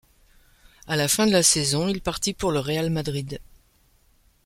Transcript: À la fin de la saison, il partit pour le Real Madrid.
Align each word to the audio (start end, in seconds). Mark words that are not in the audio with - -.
À 0.87 0.95
la 0.95 1.07
fin 1.07 1.27
de 1.27 1.31
la 1.31 1.43
saison, 1.43 1.87
il 1.87 2.01
partit 2.01 2.33
pour 2.33 2.51
le 2.51 2.57
Real 2.57 2.89
Madrid. 2.89 3.39